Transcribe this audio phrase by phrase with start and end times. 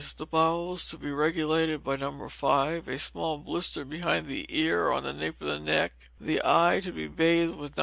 [0.17, 2.27] The bowels to be regulated by No.
[2.27, 6.41] 5, a small blister behind the ear or on the nape of the neck the
[6.43, 7.79] eye to be bathed with No.